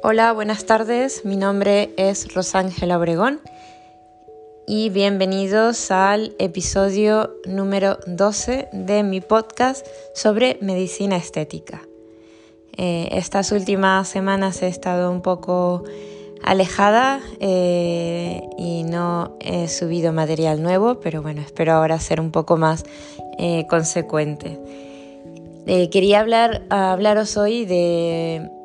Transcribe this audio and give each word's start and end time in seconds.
Hola, 0.00 0.32
buenas 0.32 0.64
tardes. 0.64 1.24
Mi 1.24 1.36
nombre 1.36 1.92
es 1.96 2.32
Rosángela 2.32 2.98
Obregón 2.98 3.40
y 4.64 4.90
bienvenidos 4.90 5.90
al 5.90 6.36
episodio 6.38 7.34
número 7.46 7.98
12 8.06 8.68
de 8.72 9.02
mi 9.02 9.20
podcast 9.20 9.84
sobre 10.14 10.56
medicina 10.60 11.16
estética. 11.16 11.82
Eh, 12.76 13.08
estas 13.10 13.50
últimas 13.50 14.06
semanas 14.06 14.62
he 14.62 14.68
estado 14.68 15.10
un 15.10 15.20
poco 15.20 15.82
alejada 16.44 17.20
eh, 17.40 18.40
y 18.56 18.84
no 18.84 19.36
he 19.40 19.66
subido 19.66 20.12
material 20.12 20.62
nuevo, 20.62 21.00
pero 21.00 21.22
bueno, 21.22 21.40
espero 21.40 21.72
ahora 21.72 21.98
ser 21.98 22.20
un 22.20 22.30
poco 22.30 22.56
más 22.56 22.84
eh, 23.36 23.66
consecuente. 23.68 24.60
quería 25.90 26.20
hablar, 26.20 26.62
hablaros 26.70 27.36
hoy 27.36 27.64
de 27.64 28.57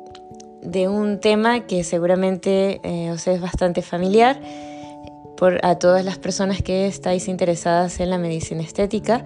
de 0.64 0.88
un 0.88 1.20
tema 1.20 1.66
que 1.66 1.84
seguramente 1.84 2.80
eh, 2.82 3.10
os 3.10 3.26
es 3.26 3.40
bastante 3.40 3.82
familiar 3.82 4.40
por, 5.36 5.64
a 5.64 5.78
todas 5.78 6.04
las 6.04 6.18
personas 6.18 6.62
que 6.62 6.86
estáis 6.86 7.28
interesadas 7.28 8.00
en 8.00 8.10
la 8.10 8.18
medicina 8.18 8.62
estética. 8.62 9.22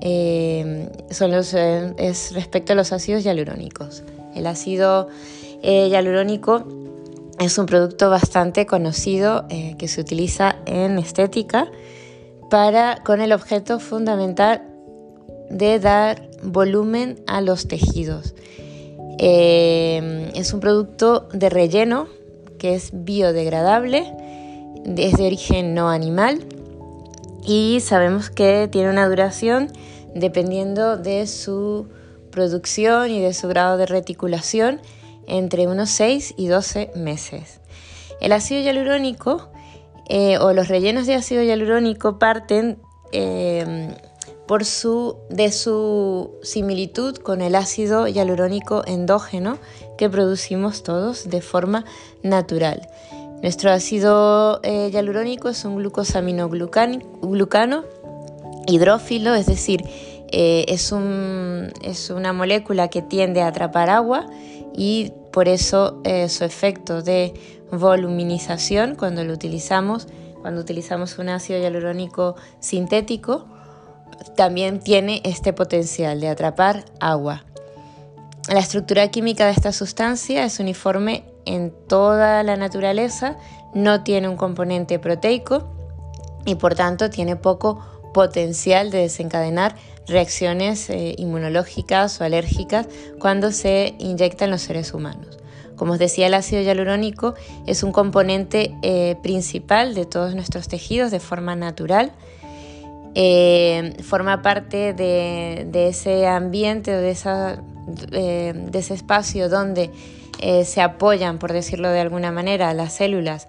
Eh, 0.00 0.88
son 1.10 1.30
los, 1.30 1.52
eh, 1.54 1.94
es 1.98 2.32
respecto 2.34 2.72
a 2.72 2.76
los 2.76 2.92
ácidos 2.92 3.22
hialurónicos. 3.22 4.02
El 4.34 4.46
ácido 4.46 5.08
hialurónico 5.62 6.64
es 7.38 7.58
un 7.58 7.66
producto 7.66 8.08
bastante 8.10 8.66
conocido 8.66 9.46
que 9.48 9.88
se 9.88 10.00
utiliza 10.00 10.56
en 10.66 10.98
estética 10.98 11.66
para, 12.50 13.02
con 13.04 13.20
el 13.20 13.32
objeto 13.32 13.80
fundamental 13.80 14.62
de 15.50 15.80
dar 15.80 16.28
volumen 16.42 17.18
a 17.26 17.40
los 17.40 17.66
tejidos. 17.66 18.34
Eh, 19.18 20.30
es 20.34 20.52
un 20.52 20.60
producto 20.60 21.28
de 21.32 21.48
relleno 21.48 22.08
que 22.58 22.74
es 22.74 22.90
biodegradable, 22.92 24.12
es 24.96 25.16
de 25.16 25.26
origen 25.26 25.74
no 25.74 25.88
animal 25.88 26.44
y 27.44 27.80
sabemos 27.80 28.30
que 28.30 28.68
tiene 28.70 28.90
una 28.90 29.08
duración 29.08 29.68
dependiendo 30.14 30.96
de 30.96 31.26
su 31.26 31.86
producción 32.30 33.10
y 33.10 33.20
de 33.20 33.32
su 33.32 33.48
grado 33.48 33.76
de 33.76 33.86
reticulación 33.86 34.80
entre 35.26 35.66
unos 35.66 35.90
6 35.90 36.34
y 36.36 36.48
12 36.48 36.92
meses. 36.94 37.60
El 38.20 38.32
ácido 38.32 38.62
hialurónico 38.62 39.48
eh, 40.08 40.38
o 40.38 40.52
los 40.52 40.68
rellenos 40.68 41.06
de 41.06 41.14
ácido 41.14 41.42
hialurónico 41.42 42.18
parten 42.18 42.78
eh, 43.12 43.88
por 44.46 44.64
su, 44.64 45.16
de 45.28 45.50
su 45.50 46.38
similitud 46.42 47.16
con 47.16 47.40
el 47.40 47.54
ácido 47.54 48.06
hialurónico 48.06 48.84
endógeno 48.86 49.58
que 49.98 50.08
producimos 50.08 50.82
todos 50.82 51.28
de 51.28 51.42
natural. 52.22 52.88
Nuestro 53.42 53.70
ácido 53.70 54.60
eh, 54.62 54.90
hialurónico 54.92 55.48
es 55.48 55.64
un 55.64 55.76
glucosamioglucano 55.76 57.84
hidrófilo, 58.66 59.34
es 59.34 59.46
decir, 59.46 59.84
eh, 60.32 60.64
es, 60.68 60.90
un, 60.90 61.70
es, 61.82 62.10
una 62.10 62.32
molécula 62.32 62.88
que 62.88 63.02
tiende 63.02 63.42
a 63.42 63.48
atrapar 63.48 63.90
agua 63.90 64.26
y 64.74 65.12
por 65.32 65.48
eso 65.48 66.00
eh, 66.04 66.28
su 66.28 66.44
efecto 66.44 67.02
de 67.02 67.34
voluminización 67.70 68.96
cuando 68.96 69.22
lo 69.22 69.32
utilizamos, 69.32 70.08
cuando 70.40 70.60
utilizamos 70.60 71.18
un 71.18 71.28
ácido 71.28 71.60
hialurónico 71.60 72.36
sintético, 72.58 73.46
también 74.36 74.80
tiene 74.80 75.20
este 75.24 75.52
potencial 75.52 76.20
de 76.20 76.28
atrapar 76.28 76.84
agua. 77.00 77.44
La 78.48 78.60
estructura 78.60 79.08
química 79.08 79.46
de 79.46 79.52
esta 79.52 79.72
sustancia 79.72 80.44
es 80.44 80.60
uniforme 80.60 81.24
en 81.46 81.72
toda 81.88 82.42
la 82.42 82.56
naturaleza, 82.56 83.36
no 83.74 84.04
tiene 84.04 84.28
un 84.28 84.36
componente 84.36 84.98
proteico 84.98 85.66
y 86.44 86.54
por 86.54 86.74
tanto 86.74 87.10
tiene 87.10 87.36
poco 87.36 87.80
potencial 88.14 88.90
de 88.90 88.98
desencadenar 88.98 89.74
reacciones 90.06 90.88
eh, 90.90 91.14
inmunológicas 91.18 92.20
o 92.20 92.24
alérgicas 92.24 92.86
cuando 93.18 93.50
se 93.50 93.94
inyecta 93.98 94.44
en 94.44 94.52
los 94.52 94.62
seres 94.62 94.94
humanos. 94.94 95.38
Como 95.76 95.92
os 95.92 95.98
decía, 95.98 96.28
el 96.28 96.34
ácido 96.34 96.62
hialurónico 96.62 97.34
es 97.66 97.82
un 97.82 97.92
componente 97.92 98.74
eh, 98.82 99.16
principal 99.22 99.94
de 99.94 100.06
todos 100.06 100.34
nuestros 100.34 100.68
tejidos 100.68 101.10
de 101.10 101.20
forma 101.20 101.54
natural 101.56 102.12
eh, 103.18 103.94
forma 104.02 104.42
parte 104.42 104.92
de, 104.92 105.88
ese 105.88 106.26
ambiente 106.26 106.90
de, 106.90 107.16
eh, 108.12 108.52
de 108.54 108.78
ese 108.78 108.92
espacio 108.92 109.48
donde 109.48 109.90
eh, 110.38 110.66
se 110.66 110.82
apoyan, 110.82 111.38
por 111.38 111.54
decirlo 111.54 111.88
de 111.88 112.00
alguna 112.00 112.30
manera, 112.30 112.74
las 112.74 112.92
células 112.92 113.48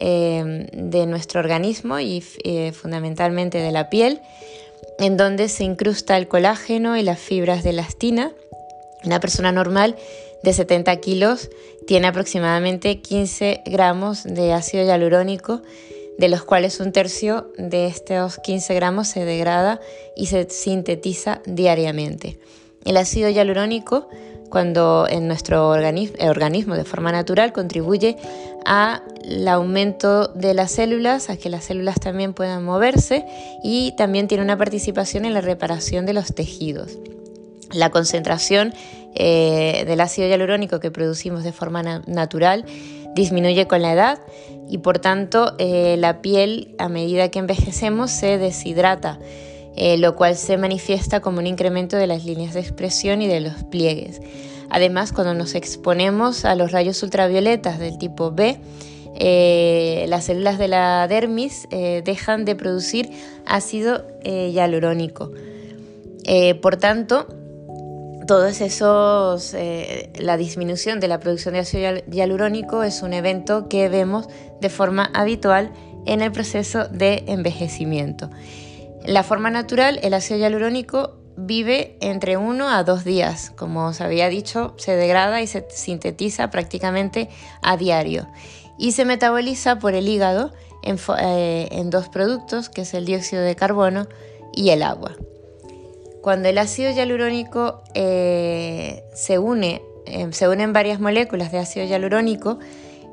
de 0.00 1.04
nuestro 1.06 1.38
organismo 1.38 2.00
y 2.00 2.22
fundamentalmente 2.72 3.58
de 3.58 3.70
la 3.70 3.88
piel, 3.88 4.20
en 4.98 5.16
donde 5.16 5.48
se 5.48 5.62
incrusta 5.62 6.16
el 6.16 6.26
colágeno 6.26 6.96
y 6.96 7.02
las 7.02 7.20
fibras 7.20 7.62
de 7.62 7.70
elastina. 7.70 8.32
Una 9.04 9.20
persona 9.20 9.52
normal 9.52 9.94
de 10.42 10.52
70 10.54 10.96
kilos 10.96 11.50
tiene 11.86 12.08
aproximadamente 12.08 13.00
15 13.00 13.62
gramos 13.66 14.24
de 14.24 14.54
ácido 14.54 14.82
hialurónico 14.82 15.62
de 16.18 16.28
los 16.28 16.44
cuales 16.44 16.80
un 16.80 16.92
tercio 16.92 17.52
de 17.58 17.86
estos 17.86 18.38
15 18.38 18.74
gramos 18.74 19.08
se 19.08 19.24
degrada 19.24 19.80
y 20.16 20.26
se 20.26 20.48
sintetiza 20.50 21.40
diariamente. 21.46 22.38
El 22.84 22.96
ácido 22.96 23.30
hialurónico, 23.30 24.08
cuando 24.50 25.06
en 25.08 25.28
nuestro 25.28 25.70
organismo, 25.70 26.76
de 26.76 26.84
forma 26.84 27.10
natural 27.12 27.52
contribuye 27.52 28.16
al 28.66 29.48
aumento 29.48 30.28
de 30.28 30.52
las 30.52 30.72
células, 30.72 31.30
a 31.30 31.36
que 31.36 31.48
las 31.48 31.64
células 31.64 31.98
también 32.00 32.34
puedan 32.34 32.64
moverse 32.64 33.24
y 33.62 33.94
también 33.96 34.28
tiene 34.28 34.44
una 34.44 34.58
participación 34.58 35.24
en 35.24 35.34
la 35.34 35.40
reparación 35.40 36.04
de 36.04 36.12
los 36.12 36.34
tejidos. 36.34 36.98
La 37.72 37.90
concentración 37.90 38.74
eh, 39.14 39.84
del 39.86 40.00
ácido 40.00 40.28
hialurónico 40.28 40.80
que 40.80 40.90
producimos 40.90 41.44
de 41.44 41.52
forma 41.52 41.82
natural 42.06 42.66
disminuye 43.14 43.66
con 43.66 43.82
la 43.82 43.92
edad 43.92 44.18
y 44.68 44.78
por 44.78 44.98
tanto 44.98 45.54
eh, 45.58 45.96
la 45.98 46.22
piel 46.22 46.74
a 46.78 46.88
medida 46.88 47.30
que 47.30 47.38
envejecemos 47.38 48.10
se 48.10 48.38
deshidrata, 48.38 49.18
eh, 49.76 49.98
lo 49.98 50.16
cual 50.16 50.36
se 50.36 50.56
manifiesta 50.56 51.20
como 51.20 51.38
un 51.38 51.46
incremento 51.46 51.96
de 51.96 52.06
las 52.06 52.24
líneas 52.24 52.54
de 52.54 52.60
expresión 52.60 53.22
y 53.22 53.26
de 53.26 53.40
los 53.40 53.64
pliegues. 53.64 54.20
Además, 54.70 55.12
cuando 55.12 55.34
nos 55.34 55.54
exponemos 55.54 56.46
a 56.46 56.54
los 56.54 56.72
rayos 56.72 57.02
ultravioletas 57.02 57.78
del 57.78 57.98
tipo 57.98 58.30
B, 58.30 58.58
eh, 59.14 60.06
las 60.08 60.24
células 60.24 60.58
de 60.58 60.68
la 60.68 61.06
dermis 61.06 61.68
dejan 61.70 62.46
de 62.46 62.56
producir 62.56 63.10
ácido 63.44 64.06
hialurónico. 64.24 65.30
por 66.62 66.76
tanto, 66.76 67.26
todos 68.26 68.60
esos, 68.60 69.54
eh, 69.54 70.12
la 70.18 70.36
disminución 70.36 71.00
de 71.00 71.08
la 71.08 71.18
producción 71.18 71.54
de 71.54 71.60
ácido 71.60 71.94
hialurónico 72.10 72.82
es 72.82 73.02
un 73.02 73.12
evento 73.12 73.68
que 73.68 73.88
vemos 73.88 74.28
de 74.60 74.68
forma 74.68 75.10
habitual 75.14 75.72
en 76.06 76.22
el 76.22 76.32
proceso 76.32 76.84
de 76.88 77.24
envejecimiento. 77.26 78.30
La 79.04 79.22
forma 79.22 79.50
natural, 79.50 79.98
el 80.02 80.14
ácido 80.14 80.38
hialurónico 80.38 81.18
vive 81.36 81.96
entre 82.00 82.36
1 82.36 82.68
a 82.68 82.84
2 82.84 83.04
días. 83.04 83.50
Como 83.50 83.86
os 83.86 84.00
había 84.00 84.28
dicho, 84.28 84.74
se 84.78 84.96
degrada 84.96 85.42
y 85.42 85.46
se 85.46 85.66
sintetiza 85.70 86.50
prácticamente 86.50 87.28
a 87.62 87.76
diario 87.76 88.28
y 88.78 88.92
se 88.92 89.04
metaboliza 89.04 89.78
por 89.78 89.94
el 89.94 90.08
hígado 90.08 90.52
en, 90.82 90.98
eh, 91.18 91.68
en 91.72 91.90
dos 91.90 92.08
productos, 92.08 92.68
que 92.68 92.82
es 92.82 92.94
el 92.94 93.04
dióxido 93.04 93.42
de 93.42 93.56
carbono 93.56 94.06
y 94.52 94.70
el 94.70 94.82
agua. 94.82 95.12
Cuando 96.22 96.48
el 96.48 96.58
ácido 96.58 96.92
hialurónico 96.92 97.82
eh, 97.94 99.02
se 99.12 99.38
une, 99.38 99.82
eh, 100.06 100.28
se 100.30 100.48
unen 100.48 100.72
varias 100.72 101.00
moléculas 101.00 101.50
de 101.50 101.58
ácido 101.58 101.84
hialurónico, 101.84 102.60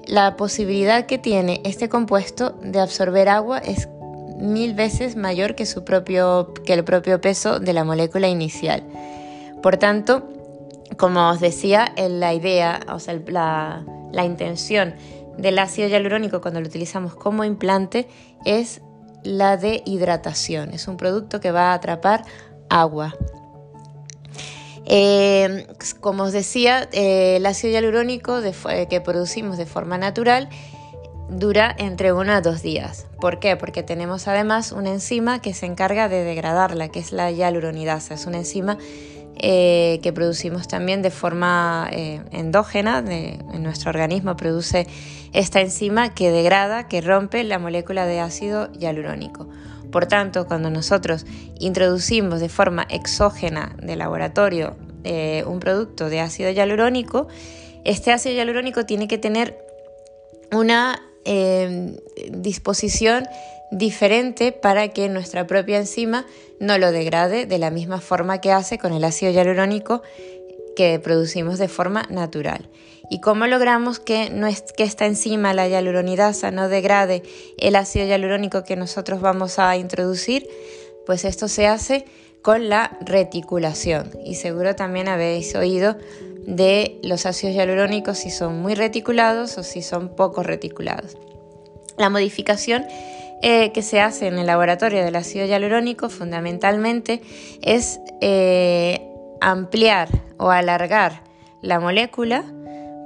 la 0.06 0.38
posibilidad 0.38 1.08
que 1.08 1.18
tiene 1.18 1.60
este 1.66 1.90
compuesto 1.90 2.52
de 2.62 2.80
absorber 2.80 3.28
agua 3.28 3.58
es 3.58 3.90
mil 4.38 4.76
veces 4.76 5.16
mayor 5.16 5.56
que, 5.56 5.66
su 5.66 5.84
propio, 5.84 6.54
que 6.66 6.74
el 6.74 6.84
propio 6.84 7.20
peso 7.20 7.60
de 7.60 7.74
la 7.74 7.84
molécula 7.84 8.28
inicial. 8.28 8.84
Por 9.64 9.78
tanto, 9.78 10.30
como 10.98 11.30
os 11.30 11.40
decía, 11.40 11.92
la 11.98 12.34
idea, 12.34 12.80
o 12.94 13.00
sea, 13.00 13.20
la, 13.28 13.84
la 14.12 14.24
intención 14.24 14.94
del 15.36 15.58
ácido 15.58 15.88
hialurónico 15.88 16.42
cuando 16.42 16.62
lo 16.62 16.68
utilizamos 16.68 17.16
como 17.16 17.44
implante 17.44 18.08
es 18.46 18.82
la 19.24 19.58
de 19.58 19.82
hidratación. 19.86 20.74
Es 20.74 20.88
un 20.88 20.98
producto 20.98 21.40
que 21.40 21.52
va 21.52 21.72
a 21.72 21.74
atrapar 21.74 22.24
agua. 22.70 23.16
Eh, 24.86 25.68
como 26.00 26.24
os 26.24 26.32
decía, 26.32 26.90
eh, 26.92 27.38
el 27.38 27.46
ácido 27.46 27.74
hialurónico 27.74 28.40
que 28.90 29.02
producimos 29.02 29.58
de 29.58 29.66
forma 29.66 29.98
natural 29.98 30.50
dura 31.30 31.76
entre 31.78 32.12
uno 32.12 32.34
a 32.34 32.42
dos 32.42 32.62
días. 32.62 33.06
¿Por 33.22 33.40
qué? 33.40 33.56
Porque 33.56 33.84
tenemos 33.84 34.28
además 34.28 34.72
una 34.72 34.90
enzima 34.90 35.42
que 35.42 35.54
se 35.54 35.66
encarga 35.66 36.10
de 36.10 36.24
degradarla, 36.24 36.90
que 36.90 37.00
es 37.00 37.12
la 37.12 37.32
hialuronidasa. 37.32 38.16
Es 38.16 38.26
una 38.26 38.38
enzima 38.38 38.78
eh, 39.42 40.00
que 40.04 40.12
producimos 40.12 40.68
también 40.68 41.02
de 41.02 41.12
forma 41.12 41.88
eh, 41.92 42.22
endógena, 42.32 43.04
en 43.08 43.64
nuestro 43.64 43.90
organismo 43.90 44.36
produce 44.36 44.86
esta 45.32 45.62
enzima 45.62 46.14
que 46.14 46.30
degrada, 46.30 46.88
que 46.88 47.00
rompe 47.00 47.44
la 47.46 47.58
molécula 47.58 48.06
de 48.06 48.20
ácido 48.20 48.72
hialurónico. 48.74 49.48
Por 49.92 50.06
tanto, 50.06 50.46
cuando 50.48 50.70
nosotros 50.70 51.26
introducimos 51.60 52.40
de 52.40 52.50
forma 52.50 52.86
exógena 52.90 53.76
de 53.82 53.96
laboratorio 53.96 54.76
eh, 55.04 55.44
un 55.48 55.60
producto 55.60 56.10
de 56.10 56.20
ácido 56.20 56.52
hialurónico, 56.52 57.28
este 57.86 58.12
ácido 58.12 58.36
hialurónico 58.36 58.86
tiene 58.86 59.08
que 59.08 59.18
tener 59.18 59.58
una 60.52 61.02
disposición 62.32 63.26
diferente 63.72 64.52
para 64.52 64.88
que 64.90 65.10
nuestra 65.10 65.46
propia 65.46 65.78
enzima 65.78 66.26
no 66.60 66.78
lo 66.78 66.92
degrade 66.92 67.46
de 67.46 67.58
la 67.60 67.70
misma 67.70 68.02
forma 68.02 68.42
que 68.42 68.52
hace 68.52 68.78
con 68.80 68.94
el 68.94 69.04
ácido 69.04 69.32
hialurónico 69.32 70.02
que 70.76 71.00
producimos 71.00 71.60
de 71.60 71.68
forma 71.68 72.08
natural. 72.10 72.70
¿Y 73.10 73.22
cómo 73.22 73.48
logramos 73.48 74.00
que, 74.00 74.30
no 74.30 74.46
es, 74.46 74.62
que 74.62 74.84
esta 74.84 75.06
enzima, 75.06 75.54
la 75.54 75.68
hialuronidasa, 75.68 76.52
no 76.52 76.70
degrade 76.70 77.24
el 77.58 77.76
ácido 77.76 78.06
hialurónico 78.06 78.64
que 78.64 78.76
nosotros 78.76 79.20
vamos 79.20 79.58
a 79.58 79.76
introducir? 79.78 80.48
Pues 81.06 81.26
esto 81.26 81.48
se 81.48 81.66
hace 81.66 82.06
con 82.44 82.70
la 82.70 82.98
reticulación. 83.02 84.12
Y 84.24 84.36
seguro 84.36 84.76
también 84.76 85.08
habéis 85.08 85.56
oído 85.56 85.98
de 86.46 87.00
los 87.04 87.26
ácidos 87.26 87.56
hialurónicos 87.56 88.20
si 88.20 88.30
son 88.30 88.62
muy 88.62 88.76
reticulados 88.76 89.58
o 89.58 89.64
si 89.64 89.82
son 89.82 90.16
poco 90.16 90.44
reticulados. 90.44 91.18
La 91.98 92.10
modificación 92.10 92.86
eh, 93.42 93.72
que 93.72 93.82
se 93.82 94.02
hace 94.02 94.28
en 94.28 94.38
el 94.38 94.48
laboratorio 94.48 95.04
del 95.04 95.16
ácido 95.16 95.46
hialurónico 95.46 96.10
fundamentalmente 96.10 97.22
es 97.62 98.00
eh, 98.22 99.02
ampliar 99.42 100.10
o 100.38 100.50
alargar 100.50 101.24
la 101.62 101.80
molécula 101.80 102.44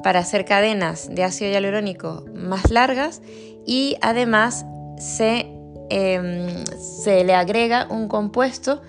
para 0.03 0.19
hacer 0.19 0.45
cadenas 0.45 1.09
de 1.13 1.23
ácido 1.23 1.51
hialurónico 1.51 2.25
más 2.35 2.69
largas 2.69 3.21
y 3.65 3.95
además 4.01 4.65
se, 4.97 5.47
em, 5.89 6.63
se 7.03 7.23
le 7.23 7.33
agrega 7.33 7.87
un 7.89 8.07
compuesto 8.07 8.81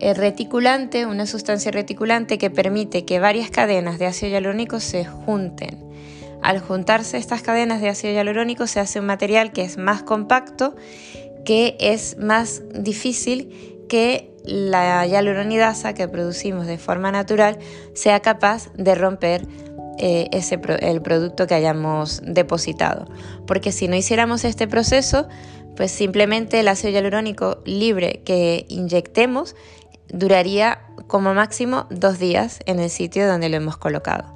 eh, 0.00 0.12
reticulante, 0.12 1.06
una 1.06 1.26
sustancia 1.26 1.70
reticulante 1.70 2.36
que 2.36 2.50
permite 2.50 3.04
que 3.04 3.20
varias 3.20 3.50
cadenas 3.50 3.98
de 3.98 4.06
ácido 4.06 4.32
hialurónico 4.32 4.80
se 4.80 5.04
junten. 5.04 5.84
Al 6.42 6.58
juntarse 6.58 7.16
estas 7.16 7.42
cadenas 7.42 7.80
de 7.80 7.88
ácido 7.88 8.12
hialurónico 8.12 8.66
se 8.66 8.80
hace 8.80 9.00
un 9.00 9.06
material 9.06 9.52
que 9.52 9.62
es 9.62 9.78
más 9.78 10.02
compacto, 10.02 10.74
que 11.44 11.76
es 11.78 12.18
más 12.18 12.62
difícil 12.74 13.86
que 13.88 14.34
la 14.44 15.06
hialuronidasa 15.06 15.94
que 15.94 16.06
producimos 16.08 16.66
de 16.66 16.76
forma 16.76 17.10
natural 17.10 17.58
sea 17.94 18.20
capaz 18.20 18.70
de 18.74 18.94
romper 18.94 19.46
eh, 19.98 20.28
ese, 20.32 20.60
el 20.80 21.02
producto 21.02 21.46
que 21.46 21.54
hayamos 21.54 22.20
depositado. 22.24 23.06
Porque 23.46 23.72
si 23.72 23.88
no 23.88 23.96
hiciéramos 23.96 24.44
este 24.44 24.66
proceso, 24.66 25.28
pues 25.76 25.90
simplemente 25.90 26.60
el 26.60 26.68
ácido 26.68 26.92
hialurónico 26.92 27.58
libre 27.64 28.22
que 28.24 28.66
inyectemos 28.68 29.56
duraría 30.08 30.80
como 31.06 31.34
máximo 31.34 31.86
dos 31.90 32.18
días 32.18 32.60
en 32.66 32.78
el 32.78 32.90
sitio 32.90 33.26
donde 33.26 33.48
lo 33.48 33.56
hemos 33.56 33.76
colocado. 33.76 34.34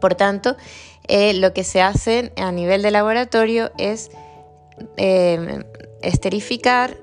Por 0.00 0.14
tanto, 0.14 0.56
eh, 1.06 1.34
lo 1.34 1.52
que 1.52 1.64
se 1.64 1.80
hace 1.80 2.32
a 2.36 2.52
nivel 2.52 2.82
de 2.82 2.90
laboratorio 2.90 3.70
es 3.78 4.10
eh, 4.96 5.64
esterificar, 6.02 6.96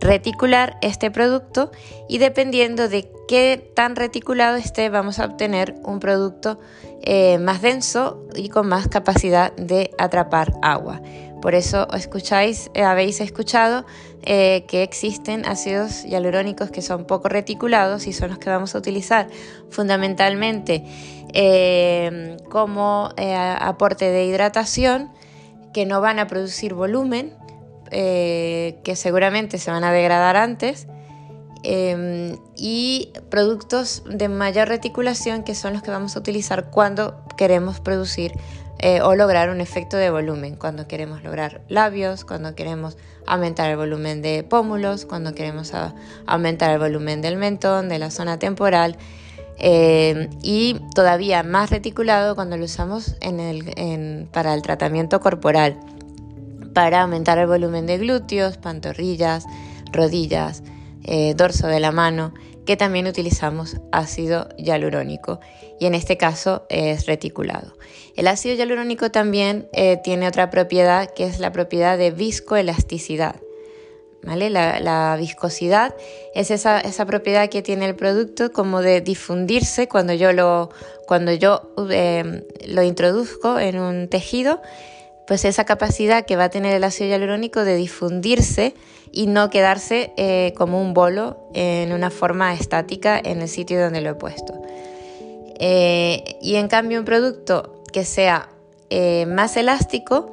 reticular 0.00 0.78
este 0.82 1.10
producto 1.10 1.70
y 2.08 2.18
dependiendo 2.18 2.88
de 2.88 3.10
qué 3.26 3.72
tan 3.74 3.96
reticulado 3.96 4.56
esté 4.56 4.88
vamos 4.88 5.18
a 5.18 5.26
obtener 5.26 5.74
un 5.84 6.00
producto 6.00 6.58
más 7.40 7.62
denso 7.62 8.26
y 8.36 8.50
con 8.50 8.68
más 8.68 8.88
capacidad 8.88 9.54
de 9.56 9.92
atrapar 9.98 10.52
agua. 10.60 11.00
Por 11.40 11.54
eso 11.54 11.88
escucháis, 11.94 12.70
habéis 12.74 13.22
escuchado 13.22 13.86
que 14.22 14.82
existen 14.82 15.46
ácidos 15.46 16.04
hialurónicos 16.04 16.70
que 16.70 16.82
son 16.82 17.06
poco 17.06 17.30
reticulados 17.30 18.06
y 18.06 18.12
son 18.12 18.28
los 18.28 18.38
que 18.38 18.50
vamos 18.50 18.74
a 18.74 18.78
utilizar 18.78 19.28
fundamentalmente 19.70 20.84
eh, 21.32 22.36
como 22.48 23.10
eh, 23.16 23.34
aporte 23.36 24.10
de 24.10 24.24
hidratación 24.24 25.10
que 25.74 25.84
no 25.84 26.00
van 26.00 26.18
a 26.18 26.26
producir 26.26 26.72
volumen, 26.72 27.34
eh, 27.90 28.78
que 28.84 28.96
seguramente 28.96 29.58
se 29.58 29.70
van 29.70 29.84
a 29.84 29.92
degradar 29.92 30.36
antes, 30.36 30.86
y 31.64 33.12
productos 33.30 34.04
de 34.08 34.28
mayor 34.28 34.68
reticulación 34.68 35.42
que 35.42 35.56
son 35.56 35.72
los 35.72 35.82
que 35.82 35.90
vamos 35.90 36.14
a 36.14 36.20
utilizar 36.20 36.70
cuando 36.70 37.24
queremos 37.36 37.80
producir 37.80 38.32
o 39.02 39.16
lograr 39.16 39.50
un 39.50 39.60
efecto 39.60 39.96
de 39.96 40.08
volumen, 40.08 40.54
cuando 40.54 40.86
queremos 40.86 41.24
lograr 41.24 41.62
labios, 41.68 42.24
cuando 42.24 42.54
queremos 42.54 42.96
aumentar 43.26 43.70
el 43.70 43.76
volumen 43.76 44.22
de 44.22 44.44
pómulos, 44.44 45.04
cuando 45.04 45.34
queremos 45.34 45.72
aumentar 46.26 46.70
el 46.70 46.78
volumen 46.78 47.22
del 47.22 47.36
mentón, 47.36 47.88
de 47.88 47.98
la 47.98 48.12
zona 48.12 48.38
temporal. 48.38 48.96
Eh, 49.60 50.30
y 50.42 50.80
todavía 50.94 51.42
más 51.42 51.70
reticulado 51.70 52.36
cuando 52.36 52.56
lo 52.56 52.64
usamos 52.64 53.16
para 54.32 54.54
el 54.54 54.62
tratamiento 54.62 55.20
corporal, 55.20 55.78
para 56.72 57.02
aumentar 57.02 57.38
el 57.38 57.46
volumen 57.46 57.86
de 57.86 57.98
glúteos, 57.98 58.58
pantorrillas, 58.58 59.44
rodillas, 59.92 60.62
eh, 61.04 61.34
dorso 61.34 61.66
de 61.66 61.80
la 61.80 61.92
mano, 61.92 62.34
que 62.66 62.76
también 62.76 63.06
utilizamos 63.06 63.78
ácido 63.92 64.48
hialurónico 64.58 65.40
y 65.80 65.86
en 65.86 65.94
este 65.94 66.18
caso 66.18 66.66
es 66.68 67.06
reticulado. 67.06 67.78
El 68.14 68.26
ácido 68.26 68.56
hialurónico 68.56 69.10
también 69.10 69.68
eh, 69.72 69.98
tiene 70.04 70.28
otra 70.28 70.50
propiedad 70.50 71.08
que 71.14 71.24
es 71.24 71.38
la 71.40 71.50
propiedad 71.50 71.96
de 71.96 72.10
viscoelasticidad. 72.10 73.36
La, 74.22 75.16
viscosidad 75.18 75.94
es 76.34 76.50
esa, 76.50 77.06
propiedad 77.06 77.48
que 77.48 77.62
tiene 77.62 77.86
el 77.86 77.94
producto 77.94 78.52
como 78.52 78.82
de 78.82 79.00
difundirse 79.00 79.88
cuando 79.88 80.12
yo 80.12 80.32
lo, 80.32 80.70
cuando 81.06 81.32
yo, 81.32 81.72
eh, 81.90 82.44
lo 82.66 82.82
introduzco 82.82 83.58
en 83.58 83.78
un 83.78 84.08
tejido, 84.08 84.60
pues 85.28 85.44
esa 85.44 85.64
capacidad 85.64 86.24
que 86.24 86.36
va 86.36 86.44
a 86.44 86.48
tener 86.48 86.74
el 86.74 86.82
ácido 86.82 87.10
hialurónico 87.10 87.64
de 87.64 87.76
difundirse 87.76 88.74
y 89.12 89.26
no 89.26 89.50
quedarse 89.50 90.12
eh, 90.16 90.54
como 90.56 90.80
un 90.80 90.94
bolo 90.94 91.50
en 91.54 91.92
una 91.92 92.10
forma 92.10 92.54
estática 92.54 93.20
en 93.22 93.42
el 93.42 93.48
sitio 93.48 93.80
donde 93.80 94.00
lo 94.00 94.10
he 94.10 94.14
puesto. 94.14 94.60
Eh, 95.60 96.38
y 96.40 96.56
en 96.56 96.68
cambio 96.68 96.98
un 96.98 97.04
producto 97.04 97.82
que 97.92 98.04
sea 98.04 98.48
más 99.26 99.58
elástico 99.58 100.30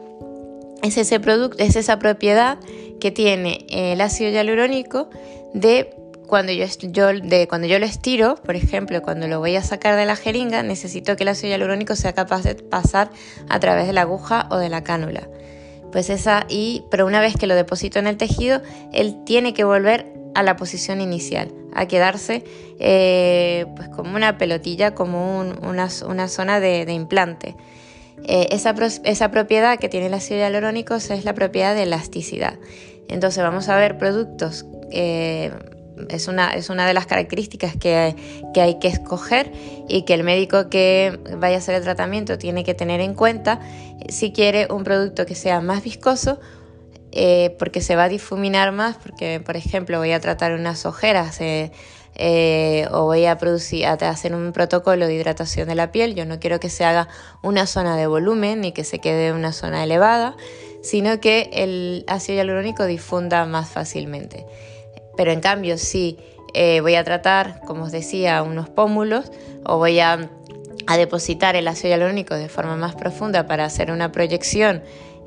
es, 0.82 0.98
ese 0.98 1.20
es 1.58 1.76
esa 1.76 2.00
propiedad 2.00 2.58
que 3.02 3.12
tiene 3.12 3.66
el 3.70 4.00
ácido 4.00 4.32
hialurónico 4.32 5.10
de 5.54 5.94
cuando 6.28 6.52
yo, 6.52 6.66
de 6.66 7.48
cuando 7.48 7.68
yo 7.68 7.80
lo 7.80 7.86
estiro, 7.86 8.36
por 8.36 8.56
ejemplo, 8.56 9.02
cuando 9.02 9.28
lo 9.28 9.40
voy 9.40 9.56
a 9.56 9.62
sacar 9.62 9.96
de 9.96 10.06
la 10.06 10.16
jeringa, 10.16 10.64
necesito 10.64 11.16
que 11.16 11.24
el 11.24 11.30
ácido 11.30 11.50
hialurónico 11.50 11.96
sea 11.96 12.14
capaz 12.14 12.44
de 12.44 12.56
pasar 12.56 13.10
a 13.50 13.60
través 13.60 13.88
de 13.88 13.94
la 13.94 14.02
aguja 14.02 14.48
o 14.52 14.58
de 14.58 14.70
la 14.70 14.84
cánula. 14.84 15.28
Pues 15.92 16.10
esa, 16.10 16.46
y, 16.50 16.84
pero 16.92 17.06
una 17.06 17.22
vez 17.22 17.36
que 17.36 17.48
lo 17.48 17.56
deposito 17.56 18.00
en 18.00 18.08
el 18.08 18.18
tejido, 18.18 18.62
él 18.92 19.24
tiene 19.26 19.54
que 19.54 19.64
volver 19.64 20.14
a 20.34 20.44
la 20.44 20.58
posición 20.58 21.00
inicial, 21.00 21.54
a 21.74 21.88
quedarse 21.88 22.44
eh, 22.80 23.66
pues 23.76 23.88
como 23.90 24.16
una 24.16 24.38
pelotilla, 24.38 24.94
como 24.94 25.40
una, 25.40 25.90
zona 25.90 26.60
de 26.60 26.92
implante. 26.92 27.56
Eh, 28.24 28.48
esa, 28.52 29.32
propiedad 29.32 29.78
que 29.78 29.90
tiene 29.90 30.08
el 30.08 30.14
ácido 30.14 30.40
hialurónico 30.40 30.96
es 30.96 31.26
la 31.26 31.34
propiedad 31.34 31.76
de 31.76 31.84
elasticidad. 31.84 32.58
Entonces 33.08 33.44
vamos 33.44 33.70
a 33.70 33.78
ver 33.78 33.98
productos, 33.98 34.66
eh, 34.92 35.52
es, 36.10 36.28
una, 36.28 36.54
es 36.54 36.70
una 36.70 36.88
de 36.88 36.94
las 36.94 37.06
características 37.06 37.76
que, 37.76 38.16
hay 38.56 38.80
que 38.80 38.88
escoger 38.88 39.52
y 39.88 40.04
que 40.04 40.14
el 40.14 40.24
médico 40.24 40.70
que 40.70 41.20
vaya 41.38 41.56
a 41.56 41.60
hacer 41.60 41.76
el 41.76 41.84
tratamiento 41.84 42.38
tiene 42.38 42.64
que 42.64 42.74
tener 42.74 43.02
en 43.02 43.14
cuenta 43.14 43.60
si 44.10 44.32
quiere 44.32 44.68
un 44.70 44.84
producto 44.84 45.26
que 45.26 45.36
sea 45.36 45.62
más 45.62 45.84
viscoso 45.84 46.40
eh, 47.12 47.56
porque 47.58 47.82
se 47.82 47.96
va 47.96 48.06
a 48.06 48.10
difuminar 48.10 48.72
más, 48.72 48.98
porque 48.98 49.40
por 49.40 49.56
ejemplo 49.56 50.00
voy 50.00 50.12
a 50.12 50.20
tratar 50.20 50.54
unas 50.54 50.86
ojeras 50.86 51.38
eh, 51.40 52.88
o 52.92 53.04
voy 53.04 53.26
a 53.26 53.38
producir, 53.38 53.86
a 53.86 53.94
hacer 53.94 54.36
un 54.36 54.52
protocolo 54.52 55.08
de 55.08 55.16
hidratación 55.16 55.68
de 55.68 55.76
la 55.76 55.92
piel, 55.92 56.16
yo 56.16 56.26
no 56.26 56.40
quiero 56.40 56.60
que 56.60 56.70
se 56.70 56.84
haga 56.84 57.08
una 57.42 57.68
zona 57.68 57.96
de 57.96 58.08
volumen 58.08 58.62
ni 58.62 58.74
que 58.74 58.84
se 58.84 59.00
quede 59.00 59.32
una 59.32 59.54
zona 59.54 59.84
elevada, 59.84 60.36
sino 60.82 61.20
que 61.20 61.50
el 61.54 62.04
ácido 62.08 62.38
hialurónico 62.38 62.86
difunda 62.86 63.46
más 63.46 63.70
fácilmente. 63.70 64.46
Pero 65.16 65.32
en 65.32 65.42
cambio, 65.42 65.78
si 65.78 66.18
eh, 66.58 66.80
voy 66.80 66.96
a 66.96 67.04
tratar, 67.04 67.60
como 67.66 67.84
os 67.84 67.92
decía, 67.92 68.42
unos 68.42 68.70
pómulos 68.70 69.30
o 69.66 69.78
voy 69.78 70.00
a, 70.00 70.30
depositar 70.96 71.58
el 71.58 71.68
ácido 71.68 71.90
hialurónico 71.90 72.36
de 72.36 72.48
forma 72.48 72.78
más 72.78 72.96
profunda 72.96 73.46
para 73.46 73.66
hacer 73.66 73.92
una 73.92 74.12
proyección 74.12 74.84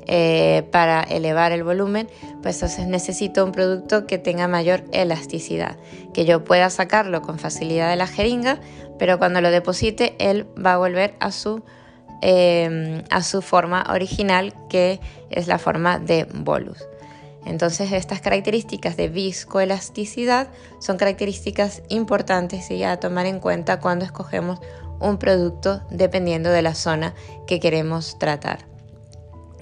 eh, 0.07 0.63
para 0.71 1.03
elevar 1.03 1.51
el 1.51 1.63
volumen, 1.63 2.07
pues 2.41 2.55
entonces 2.55 2.87
necesito 2.87 3.45
un 3.45 3.51
producto 3.51 4.07
que 4.07 4.17
tenga 4.17 4.47
mayor 4.47 4.83
elasticidad, 4.91 5.75
que 6.13 6.25
yo 6.25 6.43
pueda 6.43 6.71
sacarlo 6.71 7.21
con 7.21 7.37
facilidad 7.37 7.91
de 7.91 7.97
la 7.97 8.07
jeringa, 8.07 8.59
pero 8.97 9.19
cuando 9.19 9.39
lo 9.41 9.51
deposite 9.51 10.15
él 10.17 10.47
va 10.57 10.73
a 10.73 10.77
volver 10.77 11.13
a 11.19 11.31
su, 11.31 11.61
em, 12.21 13.03
a 13.11 13.21
su 13.21 13.43
forma 13.43 13.85
original, 13.91 14.53
que 14.67 14.99
es 15.29 15.47
la 15.47 15.59
forma 15.59 15.99
de 15.99 16.25
bolus. 16.33 16.88
Entonces 17.45 17.91
estas 17.91 18.21
características 18.21 18.97
de 18.97 19.07
viscoelasticidad 19.07 20.49
son 20.79 20.97
características 20.97 21.81
importantes 21.89 22.69
y 22.71 22.83
a 22.83 22.99
tomar 22.99 23.25
en 23.25 23.39
cuenta 23.39 23.79
cuando 23.79 24.05
escogemos 24.05 24.59
un 24.99 25.17
producto 25.17 25.81
dependiendo 25.89 26.49
de 26.49 26.61
la 26.61 26.75
zona 26.75 27.13
que 27.47 27.59
queremos 27.59 28.19
tratar. 28.19 28.65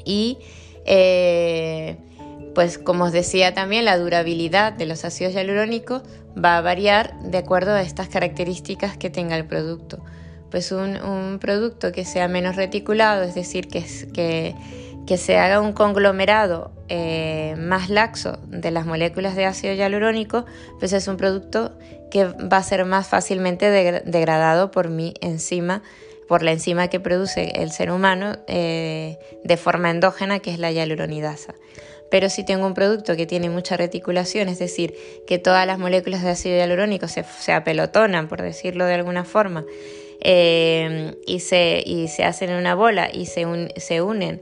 Y 0.03 0.39
eh, 0.85 1.97
pues 2.55 2.79
como 2.79 3.03
os 3.03 3.11
decía 3.11 3.53
también, 3.53 3.85
la 3.85 3.99
durabilidad 3.99 4.73
de 4.73 4.87
los 4.87 5.05
ácidos 5.05 5.33
hialurónicos 5.33 6.01
va 6.43 6.57
a 6.57 6.61
variar 6.61 7.19
de 7.19 7.37
acuerdo 7.37 7.71
a 7.73 7.81
estas 7.81 8.07
características 8.07 8.97
que 8.97 9.09
tenga 9.09 9.35
el 9.35 9.45
producto. 9.45 9.99
Pues 10.49 10.71
un, 10.71 11.37
producto 11.39 11.91
que 11.91 12.05
sea 12.05 12.27
menos 12.27 12.55
reticulado, 12.55 13.21
es 13.23 13.35
decir, 13.35 13.67
que, 13.67 13.85
que, 14.13 14.55
que 15.07 15.17
se 15.17 15.37
haga 15.37 15.61
un 15.61 15.71
conglomerado 15.71 16.71
eh, 16.89 17.55
más 17.57 17.89
laxo 17.89 18.37
de 18.47 18.71
las 18.71 18.85
moléculas 18.85 19.35
de 19.35 19.45
ácido 19.45 19.73
hialurónico, 19.73 20.45
pues 20.79 20.91
es 20.91 21.07
un 21.07 21.15
producto 21.15 21.71
que 22.11 22.25
va 22.25 22.57
a 22.57 22.63
ser 22.63 22.85
más 22.85 23.07
fácilmente 23.07 23.71
degradado 23.71 24.69
por 24.69 24.89
mi 24.89 25.13
enzima, 25.21 25.81
por 26.27 26.43
la 26.43 26.51
enzima 26.51 26.89
que 26.89 26.99
produce 26.99 27.53
el 27.55 27.71
ser 27.71 27.89
humano 27.89 28.37
eh, 28.47 29.17
de 29.43 29.57
forma 29.57 29.89
endógena, 29.89 30.39
que 30.39 30.51
es 30.51 30.59
la 30.59 30.71
hialuronidasa. 30.71 31.55
Pero 32.11 32.29
si 32.29 32.45
tengo 32.45 32.67
un 32.67 32.73
producto 32.73 33.15
que 33.15 33.25
tiene 33.25 33.49
mucha 33.49 33.77
reticulación, 33.77 34.49
es 34.49 34.59
decir, 34.59 34.93
que 35.25 35.39
todas 35.39 35.65
las 35.65 35.79
moléculas 35.79 36.21
de 36.21 36.31
ácido 36.31 36.57
hialurónico 36.57 37.07
se, 37.07 37.53
apelotonan, 37.53 38.27
por 38.27 38.41
decirlo 38.41 38.85
de 38.85 38.93
alguna 38.93 39.23
forma, 39.23 39.65
eh, 40.21 41.15
y, 41.25 41.39
se, 41.41 41.81
y 41.85 42.07
se 42.07 42.23
hacen 42.23 42.51
una 42.51 42.75
bola 42.75 43.09
y 43.13 43.25
se, 43.27 43.45
se 43.77 44.01
unen 44.01 44.41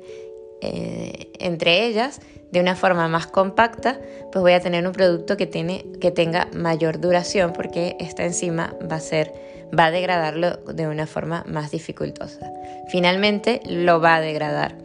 entre 0.62 1.86
ellas, 1.86 2.20
de 2.52 2.62
una 2.62 2.76
forma 2.76 3.08
más 3.10 3.28
compacta, 3.28 4.00
pues 4.32 4.42
voy 4.42 4.54
a 4.54 4.62
tener 4.62 4.88
un 4.88 4.94
producto 4.94 5.36
que, 5.36 5.46
tiene, 5.46 5.86
que 6.00 6.12
tenga 6.12 6.48
mayor 6.54 7.02
duración 7.02 7.52
porque 7.52 7.98
esta 8.00 8.24
enzima 8.24 8.74
va 8.90 8.96
a, 8.96 9.02
ser, 9.02 9.34
va 9.78 9.88
a 9.88 9.92
degradarlo 9.92 10.58
de 10.74 10.88
una 10.88 11.06
forma 11.06 11.44
más 11.48 11.72
dificultosa. 11.72 12.50
Finalmente 12.88 13.62
lo 13.66 14.00
va 14.00 14.16
a 14.16 14.22
degradar. 14.22 14.78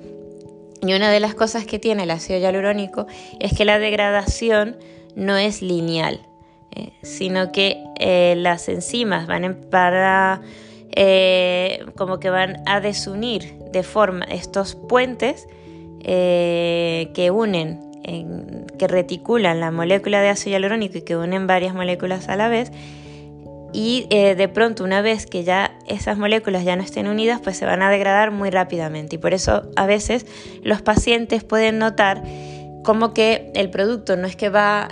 Y 0.82 0.94
una 0.94 1.12
de 1.12 1.20
las 1.20 1.34
cosas 1.34 1.64
que 1.64 1.78
tiene 1.78 2.02
el 2.02 2.10
ácido 2.10 2.40
hialurónico 2.40 3.06
es 3.38 3.56
que 3.56 3.64
la 3.64 3.78
degradación 3.78 4.76
no 5.14 5.36
es 5.36 5.62
lineal, 5.62 6.26
eh, 6.74 6.92
sino 7.02 7.52
que 7.52 7.84
eh, 8.00 8.34
las 8.36 8.68
enzimas 8.68 9.28
van 9.28 9.60
para 9.70 10.40
eh, 10.92 11.84
como 11.96 12.18
que 12.18 12.30
van 12.30 12.62
a 12.66 12.80
desunir 12.80 13.58
de 13.72 13.82
forma 13.82 14.24
estos 14.24 14.74
puentes 14.74 15.46
eh, 16.02 17.10
que 17.14 17.30
unen, 17.30 17.80
que 18.78 18.88
reticulan 18.88 19.60
la 19.60 19.70
molécula 19.70 20.20
de 20.20 20.30
ácido 20.30 20.52
hialurónico 20.52 20.98
y 20.98 21.02
que 21.02 21.16
unen 21.16 21.46
varias 21.46 21.74
moléculas 21.74 22.28
a 22.28 22.36
la 22.36 22.48
vez. 22.48 22.72
Y 23.72 24.06
eh, 24.10 24.34
de 24.34 24.48
pronto, 24.48 24.82
una 24.82 25.00
vez 25.00 25.26
que 25.26 25.44
ya 25.44 25.78
esas 25.86 26.18
moléculas 26.18 26.64
ya 26.64 26.74
no 26.74 26.82
estén 26.82 27.06
unidas, 27.06 27.40
pues 27.42 27.56
se 27.56 27.66
van 27.66 27.82
a 27.82 27.90
degradar 27.90 28.32
muy 28.32 28.50
rápidamente. 28.50 29.16
Y 29.16 29.18
por 29.18 29.32
eso 29.32 29.70
a 29.76 29.86
veces 29.86 30.26
los 30.62 30.82
pacientes 30.82 31.44
pueden 31.44 31.78
notar 31.78 32.22
como 32.82 33.14
que 33.14 33.52
el 33.54 33.70
producto 33.70 34.16
no 34.16 34.26
es 34.26 34.34
que 34.34 34.48
va 34.48 34.88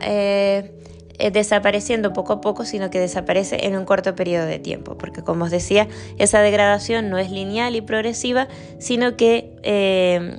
desapareciendo 1.18 2.12
poco 2.12 2.34
a 2.34 2.40
poco, 2.40 2.64
sino 2.64 2.90
que 2.90 3.00
desaparece 3.00 3.66
en 3.66 3.76
un 3.76 3.84
corto 3.84 4.14
periodo 4.14 4.46
de 4.46 4.58
tiempo. 4.58 4.96
Porque 4.96 5.22
como 5.22 5.46
os 5.46 5.50
decía, 5.50 5.88
esa 6.18 6.40
degradación 6.40 7.10
no 7.10 7.18
es 7.18 7.30
lineal 7.30 7.74
y 7.74 7.80
progresiva, 7.80 8.48
sino 8.78 9.16
que 9.16 10.38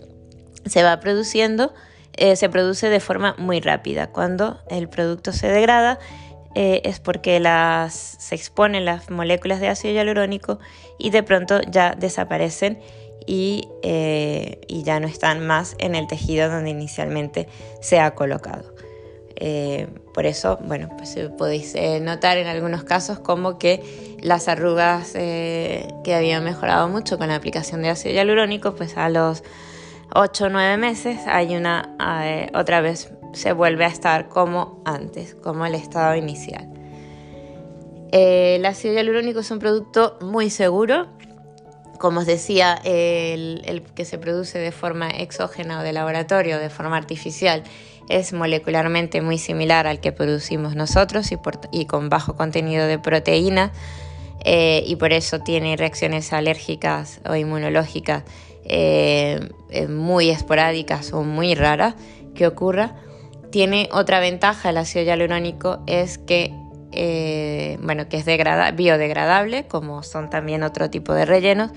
se 0.66 0.84
va 0.84 1.00
produciendo, 1.00 1.74
eh, 2.16 2.36
se 2.36 2.50
produce 2.50 2.90
de 2.90 3.00
forma 3.00 3.36
muy 3.38 3.60
rápida. 3.60 4.08
Cuando 4.08 4.60
el 4.70 4.90
producto 4.90 5.34
se 5.34 5.48
degrada 5.48 6.00
eh, 6.56 6.82
es 6.84 7.00
porque 7.00 7.40
las, 7.40 7.94
se 7.94 8.36
exponen 8.36 8.86
las 8.86 9.10
moléculas 9.10 9.60
de 9.60 9.68
ácido 9.68 9.94
hialurónico 9.94 10.60
y 10.98 11.12
de 11.12 11.24
pronto 11.24 11.62
ya 11.62 11.96
desaparecen 11.96 12.80
y, 13.26 13.68
eh, 13.84 14.62
y 14.68 14.84
ya 14.84 15.00
no 15.00 15.08
están 15.08 15.46
más 15.46 15.76
en 15.80 15.96
el 15.96 16.08
tejido 16.08 16.50
donde 16.50 16.72
inicialmente 16.72 17.48
se 17.82 18.00
ha 18.00 18.16
colocado. 18.16 18.79
Por 20.14 20.26
eso, 20.26 20.60
bueno, 20.64 20.90
pues 20.98 21.18
podéis 21.38 21.76
notar 22.02 22.38
en 22.38 22.48
algunos 22.48 22.84
casos 22.84 23.20
como 23.20 23.58
que 23.58 24.18
las 24.22 24.48
arrugas 24.48 25.14
que 25.14 26.14
habían 26.14 26.44
mejorado 26.44 26.90
mucho 26.90 27.18
con 27.18 27.30
la 27.30 27.36
aplicación 27.36 27.82
de 27.82 27.90
ácido 27.90 28.14
hialurónico, 28.16 28.76
pues 28.76 28.98
a 28.98 29.10
los 29.10 29.44
8 30.14 30.46
o 30.46 30.50
9 30.50 30.78
meses, 30.78 31.20
hay 31.28 31.56
una, 31.56 31.96
eh, 32.24 32.50
otra 32.56 32.82
vez 32.82 33.12
se 33.34 33.54
vuelve 33.54 33.86
a 33.86 33.90
estar 33.90 34.28
como 34.28 34.82
antes, 34.86 35.36
como 35.36 35.66
el 35.66 35.76
estado 35.76 36.16
inicial. 36.16 36.68
Eh, 38.12 38.56
el 38.56 38.66
ácido 38.66 38.96
hialurónico 38.96 39.42
es 39.42 39.52
un 39.52 39.60
producto 39.60 40.18
muy 40.22 40.50
seguro. 40.50 41.08
Como 42.00 42.22
os 42.22 42.26
decía, 42.26 42.80
el, 42.86 43.84
que 43.94 44.06
se 44.06 44.18
produce 44.18 44.58
de 44.58 44.72
forma 44.72 45.10
exógena 45.10 45.82
o 45.82 45.84
de 45.84 45.92
laboratorio, 45.92 46.58
de 46.58 46.70
forma 46.70 46.96
artificial, 46.96 47.64
es 48.10 48.34
molecularmente 48.34 49.22
muy 49.22 49.38
similar 49.38 49.88
al 49.88 50.00
que 50.02 50.12
producimos 50.12 50.76
nosotros 50.76 51.30
y, 51.72 51.86
con 51.86 52.10
bajo 52.10 52.36
contenido 52.36 52.86
de 52.88 53.00
proteína 53.00 53.72
eh, 54.44 54.84
y 54.86 54.96
por 54.98 55.14
eso 55.14 55.40
tiene 55.40 55.78
reacciones 55.78 56.34
alérgicas 56.34 57.22
o 57.30 57.36
inmunológicas 57.36 58.24
eh, 58.72 59.50
eh, 59.72 59.88
muy 59.88 60.30
esporádicas 60.30 61.12
o 61.14 61.24
muy 61.24 61.56
raras 61.56 61.96
que 62.36 62.46
ocurra. 62.46 62.96
Tiene 63.52 63.90
otra 63.92 64.20
ventaja 64.20 64.70
el 64.70 64.78
ácido 64.78 65.04
hialurónico 65.06 65.80
es 65.88 66.20
que, 66.20 66.54
eh, 66.92 67.80
bueno, 67.82 68.08
que 68.10 68.18
es 68.18 68.26
biodegradable, 68.76 69.66
como 69.68 70.04
son 70.04 70.30
también 70.30 70.62
otro 70.62 70.92
tipo 70.92 71.14
de 71.14 71.26
rellenos, 71.26 71.72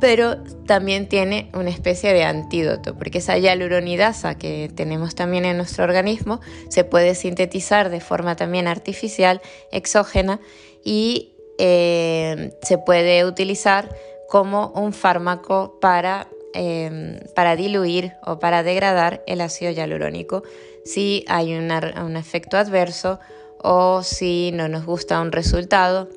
pero 0.00 0.42
también 0.66 1.08
tiene 1.08 1.50
una 1.54 1.70
especie 1.70 2.12
de 2.12 2.24
antídoto, 2.24 2.96
porque 2.96 3.18
esa 3.18 3.38
hialuronidasa 3.38 4.36
que 4.36 4.70
tenemos 4.74 5.14
también 5.14 5.44
en 5.44 5.56
nuestro 5.56 5.84
organismo 5.84 6.40
se 6.68 6.84
puede 6.84 7.14
sintetizar 7.14 7.90
de 7.90 8.00
forma 8.00 8.34
también 8.36 8.66
artificial, 8.66 9.40
exógena, 9.70 10.40
y 10.82 11.34
se 11.60 12.78
puede 12.86 13.26
utilizar 13.26 13.94
como 14.28 14.68
un 14.68 14.92
fármaco 14.92 15.78
para, 15.80 16.28
em, 16.54 17.18
para 17.34 17.56
diluir 17.56 18.14
o 18.24 18.38
para 18.38 18.62
degradar 18.62 19.22
el 19.26 19.42
ácido 19.42 19.70
hialurónico 19.70 20.42
si 20.84 21.24
hay 21.28 21.54
un 21.54 22.16
efecto 22.16 22.56
adverso 22.56 23.20
o 23.58 24.02
si 24.02 24.52
no 24.52 24.68
nos 24.68 24.86
gusta 24.86 25.20
un 25.20 25.32
resultado. 25.32 26.08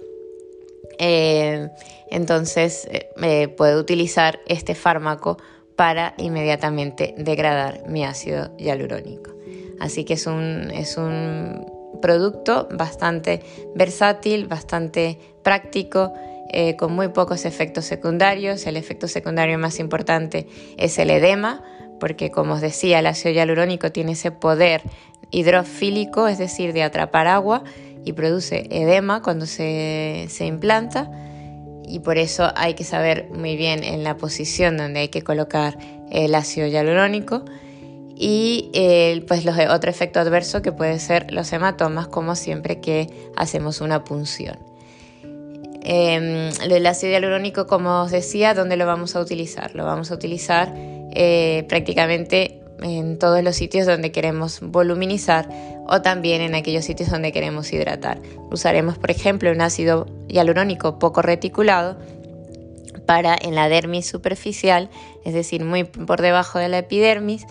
Eh, 1.00 1.70
entonces 2.10 2.88
eh, 3.22 3.48
puedo 3.48 3.80
utilizar 3.80 4.40
este 4.48 4.76
fármaco 4.76 5.38
para 5.76 6.14
inmediatamente 6.18 7.16
degradar 7.18 7.88
mi 7.88 8.06
ácido 8.06 8.56
hialurónico. 8.58 9.32
Así 9.80 10.06
que 10.06 10.14
es 10.14 10.28
un, 10.28 10.72
es 10.72 10.98
un 10.98 11.66
producto 12.02 12.68
bastante 12.72 13.42
versátil, 13.76 14.48
bastante 14.48 15.18
práctico 15.44 16.14
eh, 16.50 16.76
con 16.76 16.94
muy 16.94 17.08
pocos 17.08 17.46
efectos 17.46 17.86
secundarios. 17.86 18.68
El 18.68 18.78
efecto 18.78 19.08
secundario 19.08 19.58
más 19.58 19.80
importante 19.80 20.48
es 20.78 21.00
el 21.00 21.10
edema, 21.10 21.64
porque 22.00 22.30
como 22.30 22.54
os 22.54 22.62
decía, 22.62 23.00
el 23.00 23.08
ácido 23.08 23.34
hialurónico 23.34 23.92
tiene 23.92 24.12
ese 24.12 24.32
poder 24.32 24.82
hidrofílico, 25.32 26.28
es 26.28 26.38
decir, 26.38 26.74
de 26.74 26.84
atrapar 26.84 27.28
agua 27.28 27.64
y 28.06 28.14
produce 28.14 28.68
edema 28.70 29.22
cuando 29.22 29.46
se, 29.46 30.28
implanta. 30.40 31.10
Y 31.86 32.00
por 32.00 32.18
eso 32.18 32.52
hay 32.56 32.74
que 32.74 32.84
saber 32.84 33.30
muy 33.30 33.56
bien 33.56 33.84
en 33.84 34.04
la 34.04 34.18
posición 34.18 34.78
donde 34.78 35.02
hay 35.02 35.08
que 35.10 35.22
colocar 35.22 35.78
el 36.12 36.34
ácido 36.36 36.68
hialurónico. 36.68 37.44
Y 38.16 38.70
eh, 38.74 39.24
pues 39.28 39.44
los, 39.44 39.58
otro 39.70 39.90
efecto 39.90 40.20
adverso 40.20 40.62
que 40.62 40.72
puede 40.72 41.00
ser 41.00 41.32
los 41.32 41.52
hematomas, 41.52 42.08
como 42.08 42.36
siempre 42.36 42.80
que 42.80 43.10
hacemos 43.36 43.82
una 43.82 44.04
punción. 44.04 44.58
Eh, 45.86 46.52
el 46.64 46.86
ácido 46.86 47.12
hialurónico, 47.12 47.68
como 47.68 48.04
os 48.04 48.12
decía, 48.12 48.54
¿dónde 48.54 48.78
lo 48.78 48.86
vamos 48.86 49.16
a 49.16 49.20
utilizar? 49.20 49.76
Lo 49.76 49.86
vamos 49.86 50.12
a 50.12 50.16
utilizar 50.16 50.74
eh, 50.76 51.66
prácticamente 51.68 52.63
en 52.82 53.20
todos 53.20 53.44
los 53.44 53.56
sitios 53.56 53.86
donde 53.86 54.12
queremos 54.12 54.60
voluminizar 54.62 55.48
o 55.88 56.02
también 56.02 56.42
en 56.42 56.56
aquellos 56.56 56.86
sitios 56.86 57.10
donde 57.10 57.32
queremos 57.32 57.72
hidratar. 57.72 58.20
Usaremos, 58.52 58.98
por 58.98 59.12
ejemplo, 59.12 59.52
un 59.52 59.62
ácido 59.62 60.08
hialurónico 60.28 61.00
poco 61.00 61.22
reticulado 61.22 61.98
para 63.06 63.36
en 63.40 63.56
la 63.56 63.70
dermis 63.70 64.08
superficial, 64.08 64.90
es 65.26 65.34
decir, 65.34 65.64
muy 65.64 65.84
por 65.84 66.22
debajo 66.22 66.60
de 66.60 66.70
la 66.70 66.80
epidermis, 66.80 67.46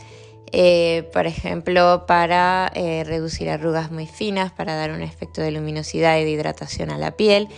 eh, 0.50 1.08
por 1.12 1.26
ejemplo, 1.26 2.04
para 2.06 2.70
eh, 2.74 3.04
reducir 3.04 3.48
arrugas 3.48 3.90
muy 3.90 4.06
finas, 4.06 4.52
para 4.52 4.74
dar 4.76 4.90
un 4.90 5.02
efecto 5.02 5.40
de 5.40 5.50
luminosidad 5.50 6.18
y 6.18 6.24
de 6.24 6.30
hidratación 6.30 6.90
a 6.90 6.98
la 6.98 7.12
piel, 7.12 7.48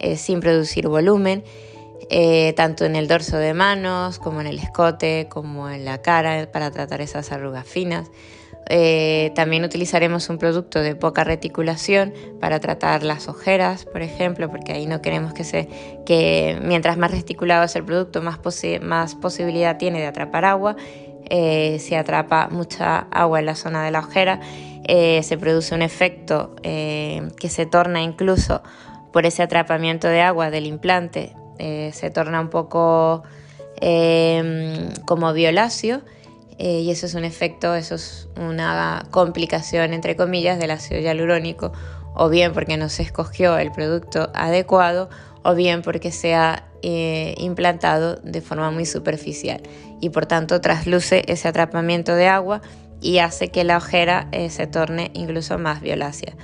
eh, 0.00 0.16
sin 0.16 0.40
producir 0.40 0.88
volumen, 0.88 1.44
tanto 2.56 2.84
en 2.84 2.96
el 2.96 3.08
dorso 3.08 3.36
de 3.36 3.54
manos 3.54 4.18
como 4.18 4.40
en 4.40 4.46
el 4.46 4.58
escote, 4.58 5.28
como 5.28 5.68
en 5.68 5.84
la 5.84 6.02
cara, 6.02 6.50
para 6.52 6.70
tratar 6.70 7.00
esas 7.00 7.30
arrugas 7.32 7.66
finas. 7.66 8.10
Eh, 8.72 9.32
también 9.34 9.64
utilizaremos 9.64 10.28
un 10.28 10.38
producto 10.38 10.80
de 10.80 10.94
poca 10.94 11.24
reticulación 11.24 12.14
para 12.40 12.60
tratar 12.60 13.02
las 13.02 13.26
ojeras, 13.26 13.84
por 13.84 14.00
ejemplo, 14.00 14.48
porque 14.48 14.72
ahí 14.72 14.86
no 14.86 15.02
queremos 15.02 15.32
que 15.34 15.42
se 15.42 15.68
que 16.06 16.56
mientras 16.62 16.96
más 16.96 17.10
reticulado 17.10 17.64
es 17.64 17.74
el 17.74 17.84
producto, 17.84 18.22
más, 18.22 18.38
más 18.80 19.16
posibilidad 19.16 19.76
tiene 19.76 19.98
de 19.98 20.06
atrapar 20.06 20.44
agua. 20.44 20.76
Eh, 21.28 21.80
atrapa 21.98 22.48
mucha 22.48 23.08
agua 23.10 23.40
en 23.40 23.46
la 23.46 23.56
zona 23.56 23.84
de 23.84 23.90
la 23.90 24.00
ojera, 24.00 24.40
eh, 24.84 25.20
se 25.24 25.36
produce 25.36 25.74
un 25.74 25.82
efecto 25.82 26.54
que 26.62 27.48
se 27.48 27.66
torna 27.66 28.02
incluso 28.02 28.62
por 29.12 29.26
ese 29.26 29.42
atrapamiento 29.42 30.06
de 30.06 30.22
agua 30.22 30.50
del 30.50 30.66
implante, 30.66 31.34
se 31.60 32.10
torna 32.10 32.40
un 32.40 32.48
poco 32.48 33.22
como 35.06 35.32
violáceo 35.32 36.02
eh, 36.62 36.80
y 36.80 36.90
eso 36.90 37.06
es 37.06 37.14
un 37.14 37.24
efecto, 37.24 37.74
eso 37.74 37.94
es 37.94 38.28
una 38.36 39.06
complicación, 39.10 39.94
entre 39.94 40.14
comillas, 40.14 40.58
del 40.58 40.72
ácido 40.72 41.00
hialurónico, 41.00 41.72
o 42.14 42.28
bien 42.28 42.52
porque 42.52 42.76
no 42.76 42.90
se 42.90 43.02
escogió 43.02 43.56
el 43.56 43.72
producto 43.72 44.30
adecuado, 44.34 45.08
o 45.42 45.54
bien 45.54 45.80
porque 45.80 46.12
se 46.12 46.34
ha 46.34 46.64
eh, 46.82 47.34
implantado 47.38 48.16
de 48.16 48.42
forma 48.42 48.70
muy 48.70 48.84
superficial 48.84 49.62
y 50.02 50.10
por 50.10 50.26
tanto 50.26 50.60
trasluce 50.60 51.24
ese 51.28 51.48
atrapamiento 51.48 52.14
de 52.14 52.28
agua 52.28 52.60
y 53.00 53.18
hace 53.20 53.48
que 53.48 53.64
la 53.64 53.78
ojera 53.78 54.28
eh, 54.30 54.50
se 54.50 54.66
torne 54.66 55.10
incluso 55.14 55.56
más 55.56 55.80
violácea. 55.80 56.34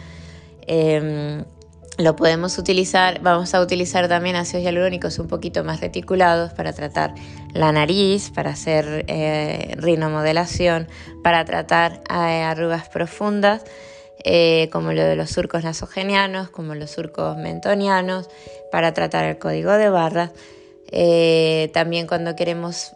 Lo 1.98 2.14
podemos 2.14 2.58
utilizar, 2.58 3.22
vamos 3.22 3.54
a 3.54 3.60
utilizar 3.62 4.06
también 4.06 4.36
ácidos 4.36 4.62
hialurónicos 4.62 5.18
un 5.18 5.28
poquito 5.28 5.64
más 5.64 5.80
reticulados 5.80 6.52
para 6.52 6.74
tratar 6.74 7.14
la 7.54 7.72
nariz, 7.72 8.30
para 8.34 8.50
hacer 8.50 9.06
eh, 9.08 9.74
rinomodelación, 9.78 10.88
para 11.22 11.42
tratar 11.46 12.02
eh, 12.10 12.42
arrugas 12.42 12.90
profundas, 12.90 13.64
eh, 14.24 14.68
como 14.72 14.92
lo 14.92 15.04
de 15.04 15.16
los 15.16 15.30
surcos 15.30 15.64
nasogenianos, 15.64 16.50
como 16.50 16.74
los 16.74 16.90
surcos 16.90 17.38
mentonianos, 17.38 18.28
para 18.70 18.92
tratar 18.92 19.24
el 19.24 19.38
código 19.38 19.72
de 19.72 19.88
barras. 19.88 20.32
también 21.72 22.06
cuando 22.06 22.36
queremos 22.36 22.92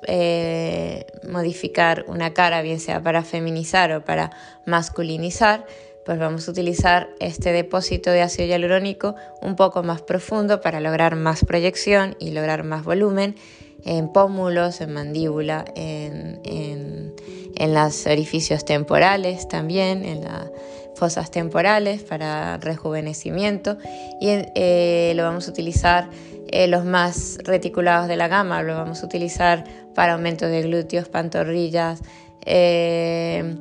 modificar 1.27 2.05
una 2.07 2.35
cara, 2.35 2.61
bien 2.61 2.81
sea 2.81 3.03
para 3.03 3.23
feminizar 3.23 3.93
o 3.93 4.05
para 4.05 4.31
masculinizar, 4.67 5.65
pues 6.05 6.19
vamos 6.19 6.49
a 6.49 6.51
utilizar 6.51 7.11
este 7.21 7.53
depósito 7.53 8.11
de 8.11 8.23
ácido 8.23 8.49
hialurónico 8.49 9.15
un 9.43 9.57
poco 9.57 9.83
más 9.83 10.03
profundo 10.03 10.61
para 10.61 10.81
lograr 10.81 11.17
más 11.17 11.45
proyección 11.45 12.17
y 12.19 12.31
lograr 12.31 12.65
más 12.65 12.85
volumen 12.85 13.37
en 13.85 14.09
pómulos, 14.09 14.81
en 14.81 14.93
mandíbula, 14.93 15.65
en, 15.75 16.41
en, 16.45 17.75
los 17.75 18.07
orificios 18.07 18.65
temporales 18.65 19.47
también, 19.49 20.05
en 20.05 20.23
las 20.23 20.51
fosas 20.95 21.31
temporales 21.31 22.03
para 22.03 22.57
rejuvenecimiento. 22.57 23.77
Y 24.21 24.29
eh, 24.55 25.13
lo 25.15 25.25
vamos 25.25 25.47
a 25.47 25.51
utilizar 25.51 26.09
eh, 26.49 26.67
los 26.67 26.85
más 26.85 27.39
reticulados 27.45 28.09
de 28.09 28.17
la 28.17 28.29
gama, 28.29 28.63
lo 28.63 28.75
vamos 28.75 29.03
a 29.03 29.07
utilizar 29.07 29.65
para 29.95 30.15
aumento 30.15 30.47
de 30.47 30.63
glúteos, 30.63 31.09
pantorrillas, 31.09 32.03
eh, 32.45 33.57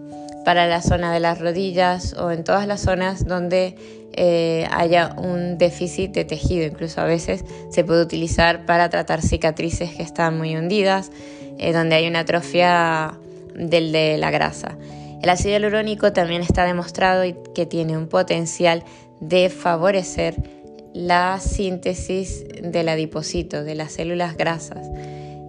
para 0.46 0.68
la 0.68 0.82
zona 0.82 1.14
de 1.14 1.20
las 1.20 1.40
rodillas 1.40 2.14
o 2.14 2.32
en 2.32 2.44
todas 2.44 2.68
las 2.68 2.82
zonas 2.82 3.26
donde 3.26 3.76
eh, 4.14 4.68
haya 4.72 5.16
un 5.18 5.58
déficit 5.58 6.12
de 6.12 6.26
tejido. 6.26 6.66
Incluso 6.66 7.02
a 7.02 7.06
veces 7.06 7.44
se 7.70 7.84
puede 7.84 8.02
utilizar 8.02 8.66
para 8.66 8.90
tratar 8.90 9.22
cicatrices 9.22 9.92
que 9.96 10.04
están 10.04 10.38
muy 10.38 10.56
hundidas, 10.56 11.12
eh, 11.58 11.74
donde 11.74 11.96
hay 11.96 12.08
una 12.08 12.20
atrofia 12.20 13.18
del 13.56 13.92
de 13.92 14.18
la 14.18 14.32
grasa. 14.32 14.78
El 15.22 15.30
ácido 15.30 15.52
hialurónico 15.52 16.14
también 16.14 16.42
está 16.42 16.66
demostrado 16.66 17.24
que 17.54 17.66
tiene 17.66 17.98
un 17.98 18.08
potencial 18.08 18.84
de 19.20 19.50
favorecer 19.50 20.36
la 20.94 21.40
síntesis 21.40 22.46
del 22.64 22.90
adipocito, 22.90 23.64
de 23.64 23.76
las 23.76 23.92
células 23.92 24.38
grasas. 24.38 24.90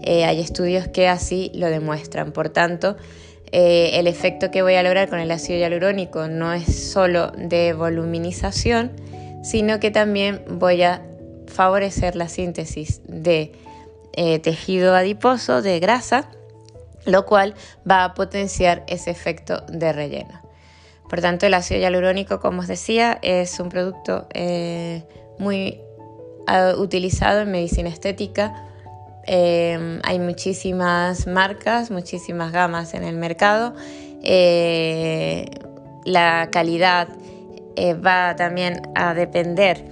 Eh, 0.02 0.24
hay 0.24 0.40
estudios 0.40 0.88
que 0.88 1.08
así 1.08 1.50
lo 1.54 1.68
demuestran. 1.68 2.32
Por 2.32 2.48
tanto, 2.48 2.96
eh, 3.52 3.98
el 3.98 4.06
efecto 4.06 4.50
que 4.50 4.62
voy 4.62 4.74
a 4.74 4.82
lograr 4.82 5.08
con 5.08 5.18
el 5.18 5.30
ácido 5.30 5.58
hialurónico 5.58 6.28
no 6.28 6.52
es 6.52 6.90
solo 6.92 7.32
de 7.32 7.72
voluminización, 7.72 8.92
sino 9.42 9.80
que 9.80 9.90
también 9.90 10.44
voy 10.48 10.82
a 10.82 11.02
favorecer 11.46 12.14
la 12.14 12.28
síntesis 12.28 13.00
de 13.08 13.52
eh, 14.12 14.38
tejido 14.38 14.94
adiposo, 14.94 15.62
de 15.62 15.80
grasa, 15.80 16.30
lo 17.06 17.26
cual 17.26 17.54
va 17.90 18.04
a 18.04 18.14
potenciar 18.14 18.84
ese 18.86 19.10
efecto 19.10 19.62
de 19.68 19.92
relleno. 19.92 20.40
Por 21.08 21.20
tanto, 21.20 21.46
el 21.46 21.54
ácido 21.54 21.80
hialurónico, 21.80 22.38
como 22.38 22.60
os 22.60 22.68
decía, 22.68 23.18
es 23.22 23.58
un 23.58 23.68
producto 23.68 24.28
eh, 24.32 25.02
muy 25.38 25.80
utilizado 26.78 27.42
en 27.42 27.52
medicina 27.52 27.88
estética 27.88 28.69
Em, 29.26 30.00
hay 30.02 30.18
muchísimas 30.18 31.26
marcas, 31.26 31.90
muchísimas 31.90 32.52
gamas 32.52 32.94
en 32.94 33.04
el 33.04 33.16
mercado. 33.16 33.74
Eh, 34.22 35.50
la 36.04 36.48
calidad 36.50 37.08
eh, 37.76 37.94
va 37.94 38.34
también 38.36 38.80
a 38.94 39.14
depender 39.14 39.84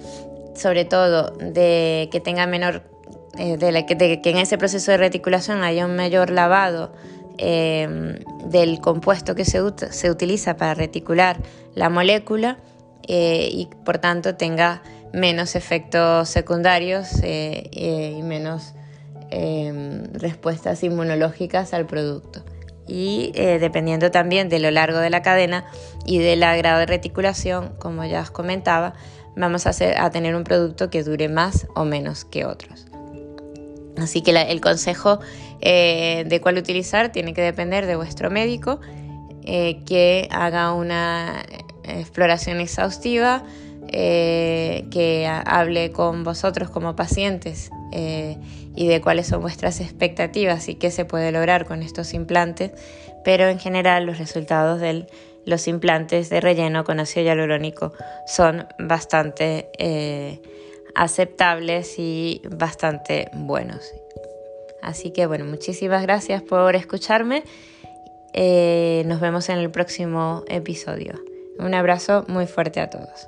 sobre 0.55 0.83
todo 0.83 1.31
de 1.37 2.09
que 2.11 2.19
tenga 2.19 2.45
menor, 2.45 2.83
eh, 3.37 3.55
de, 3.57 3.85
que, 4.21 4.29
en 4.29 4.37
ese 4.37 4.57
proceso 4.57 4.91
de 4.91 4.97
reticulación 4.97 5.63
haya 5.63 5.85
un 5.85 5.95
mayor 5.95 6.31
lavado 6.31 6.91
em, 7.37 8.15
del 8.45 8.81
compuesto 8.81 9.35
que 9.35 9.45
se, 9.45 9.61
se, 9.91 10.11
utiliza 10.11 10.57
para 10.57 10.73
reticular 10.73 11.37
la 11.75 11.89
molécula 11.89 12.57
y 13.07 13.67
por 13.85 13.97
tanto 13.97 14.35
tenga 14.35 14.83
menos 15.13 15.55
efectos 15.55 16.29
secundarios 16.29 17.09
y 17.23 18.21
menos 18.21 18.75
Em, 19.31 20.11
respuestas 20.13 20.83
inmunológicas 20.83 21.75
al 21.75 21.85
producto. 21.85 22.43
Y 22.87 23.31
eh, 23.35 23.59
dependiendo 23.59 24.09
también 24.09 24.49
de 24.49 24.57
lo 24.57 24.71
largo 24.71 24.97
de 24.97 25.11
la 25.11 25.21
cadena 25.21 25.65
y 26.03 26.17
del 26.17 26.39
grado 26.39 26.79
de 26.79 26.87
reticulación, 26.87 27.75
como 27.77 28.03
ya 28.05 28.21
os 28.21 28.31
comentaba, 28.31 28.95
vamos 29.35 29.67
a, 29.67 29.69
hacer, 29.69 29.99
a 29.99 30.09
tener 30.09 30.33
un 30.33 30.43
producto 30.43 30.89
que 30.89 31.03
dure 31.03 31.29
más 31.29 31.67
o 31.75 31.85
menos 31.85 32.25
que 32.25 32.45
otros. 32.45 32.87
Así 33.97 34.23
que 34.23 34.31
el 34.31 34.61
consejo 34.61 35.19
eh, 35.61 36.25
de 36.27 36.41
cuál 36.41 36.57
utilizar 36.57 37.11
tiene 37.11 37.35
que 37.35 37.43
depender 37.43 37.85
de 37.85 37.95
vuestro 37.95 38.31
médico, 38.31 38.79
eh, 39.43 39.83
que 39.85 40.27
haga 40.31 40.73
una 40.73 41.43
exploración 41.83 42.59
exhaustiva, 42.61 43.43
que 43.91 45.27
hable 45.45 45.91
con 45.91 46.23
vosotros 46.23 46.69
como 46.69 46.95
pacientes 46.95 47.71
y 48.79 48.87
de 48.87 49.01
cuáles 49.01 49.27
son 49.27 49.41
vuestras 49.41 49.81
expectativas 49.81 50.69
y 50.69 50.75
qué 50.75 50.89
se 50.89 51.03
puede 51.03 51.33
lograr 51.33 51.65
con 51.65 51.83
estos 51.83 52.13
implantes, 52.13 52.71
pero 53.25 53.49
en 53.49 53.59
general 53.59 54.05
los 54.05 54.19
resultados 54.19 54.79
de 54.79 55.05
los 55.45 55.67
implantes 55.67 56.29
de 56.29 56.39
relleno 56.39 56.85
con 56.85 57.01
ácido 57.01 57.25
hialurónico 57.25 57.91
son 58.25 58.67
bastante 58.79 59.69
eh, 59.77 60.41
aceptables 60.95 61.99
y 61.99 62.41
bastante 62.49 63.29
buenos. 63.33 63.81
Así 64.81 65.11
que 65.11 65.25
bueno, 65.25 65.43
muchísimas 65.43 66.01
gracias 66.01 66.41
por 66.41 66.77
escucharme. 66.77 67.43
Eh, 68.31 69.03
nos 69.07 69.19
vemos 69.19 69.49
en 69.49 69.57
el 69.57 69.71
próximo 69.71 70.45
episodio. 70.47 71.15
Un 71.59 71.73
abrazo 71.73 72.23
muy 72.29 72.47
fuerte 72.47 72.79
a 72.79 72.89
todos. 72.89 73.27